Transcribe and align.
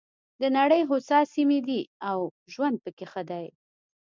د 0.41 0.43
نړۍ 0.57 0.81
هوسا 0.89 1.19
سیمې 1.33 1.59
دي 1.67 1.81
او 2.09 2.19
ژوند 2.53 2.77
پکې 2.83 3.05
ښه 3.11 3.21
دی. 3.29 3.45